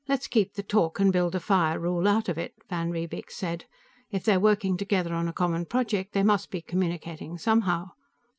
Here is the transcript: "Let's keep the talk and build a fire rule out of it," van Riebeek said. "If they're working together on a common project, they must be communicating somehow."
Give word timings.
"Let's 0.07 0.25
keep 0.25 0.55
the 0.55 0.63
talk 0.63 0.99
and 0.99 1.13
build 1.13 1.35
a 1.35 1.39
fire 1.39 1.79
rule 1.79 2.07
out 2.07 2.27
of 2.27 2.35
it," 2.39 2.55
van 2.67 2.89
Riebeek 2.89 3.29
said. 3.29 3.65
"If 4.09 4.23
they're 4.23 4.39
working 4.39 4.75
together 4.75 5.13
on 5.13 5.27
a 5.27 5.31
common 5.31 5.65
project, 5.65 6.13
they 6.13 6.23
must 6.23 6.49
be 6.49 6.59
communicating 6.63 7.37
somehow." 7.37 7.89